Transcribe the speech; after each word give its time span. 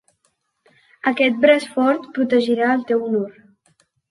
Aquest 1.11 1.37
braç 1.43 1.67
fort 1.75 2.09
protegirà 2.17 2.71
el 2.79 2.83
teu 2.93 3.05
honor. 3.11 3.39